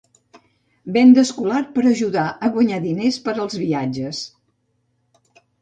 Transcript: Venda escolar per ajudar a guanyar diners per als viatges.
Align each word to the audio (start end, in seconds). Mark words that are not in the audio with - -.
Venda 0.95 1.23
escolar 1.27 1.59
per 1.75 1.83
ajudar 1.91 2.25
a 2.47 2.51
guanyar 2.57 2.81
diners 2.87 3.21
per 3.29 3.37
als 3.45 3.59
viatges. 3.65 4.23